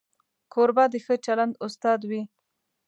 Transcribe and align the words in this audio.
کوربه 0.53 0.85
د 0.93 0.95
ښه 1.05 1.15
چلند 1.25 1.53
استاد 1.65 1.99
وي. 2.09 2.21